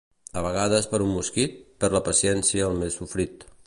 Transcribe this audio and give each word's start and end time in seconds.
A 0.39 0.41
vegades 0.45 0.87
per 0.93 1.01
un 1.09 1.13
mosquit, 1.17 1.61
perd 1.85 1.99
la 2.01 2.05
paciència 2.11 2.69
el 2.71 2.85
més 2.85 3.03
«sofrit». 3.03 3.53